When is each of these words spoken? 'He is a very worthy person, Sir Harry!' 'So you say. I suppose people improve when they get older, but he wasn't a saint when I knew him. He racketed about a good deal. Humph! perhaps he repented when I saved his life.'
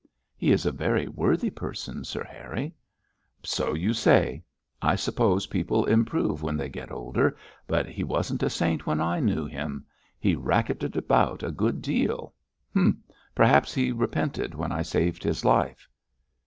'He 0.35 0.49
is 0.51 0.65
a 0.65 0.71
very 0.71 1.07
worthy 1.07 1.51
person, 1.51 2.03
Sir 2.03 2.23
Harry!' 2.23 2.73
'So 3.43 3.75
you 3.75 3.93
say. 3.93 4.43
I 4.81 4.95
suppose 4.95 5.45
people 5.45 5.85
improve 5.85 6.41
when 6.41 6.57
they 6.57 6.69
get 6.69 6.91
older, 6.91 7.37
but 7.67 7.85
he 7.85 8.03
wasn't 8.03 8.41
a 8.41 8.49
saint 8.49 8.87
when 8.87 8.99
I 8.99 9.19
knew 9.19 9.45
him. 9.45 9.85
He 10.17 10.35
racketed 10.35 10.95
about 10.97 11.43
a 11.43 11.51
good 11.51 11.83
deal. 11.83 12.33
Humph! 12.73 12.95
perhaps 13.35 13.75
he 13.75 13.91
repented 13.91 14.55
when 14.55 14.71
I 14.71 14.81
saved 14.81 15.21
his 15.21 15.45
life.' 15.45 15.87